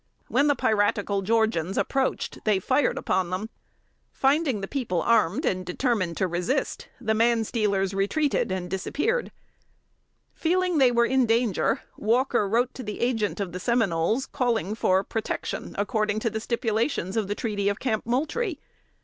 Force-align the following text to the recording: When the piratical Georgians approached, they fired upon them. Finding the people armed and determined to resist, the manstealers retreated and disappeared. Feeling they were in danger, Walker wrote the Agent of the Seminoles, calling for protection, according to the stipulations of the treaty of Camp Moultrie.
When 0.29 0.47
the 0.47 0.55
piratical 0.55 1.21
Georgians 1.21 1.77
approached, 1.77 2.39
they 2.43 2.57
fired 2.59 2.97
upon 2.97 3.29
them. 3.29 3.51
Finding 4.11 4.61
the 4.61 4.67
people 4.67 4.99
armed 5.03 5.45
and 5.45 5.63
determined 5.63 6.17
to 6.17 6.27
resist, 6.27 6.87
the 6.99 7.13
manstealers 7.13 7.93
retreated 7.93 8.51
and 8.51 8.67
disappeared. 8.67 9.31
Feeling 10.33 10.79
they 10.79 10.91
were 10.91 11.05
in 11.05 11.27
danger, 11.27 11.81
Walker 11.97 12.49
wrote 12.49 12.73
the 12.73 12.99
Agent 12.99 13.39
of 13.39 13.51
the 13.51 13.59
Seminoles, 13.59 14.25
calling 14.25 14.73
for 14.73 15.03
protection, 15.03 15.75
according 15.77 16.17
to 16.21 16.31
the 16.31 16.39
stipulations 16.39 17.15
of 17.15 17.27
the 17.27 17.35
treaty 17.35 17.69
of 17.69 17.79
Camp 17.79 18.03
Moultrie. 18.03 18.59